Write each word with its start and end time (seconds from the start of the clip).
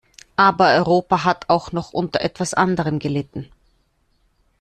Aber 0.35 0.69
Europa 0.73 1.25
hat 1.25 1.47
auch 1.47 1.73
noch 1.73 1.93
unter 1.93 2.21
etwas 2.21 2.55
anderem 2.55 2.97
gelitten. 2.97 3.49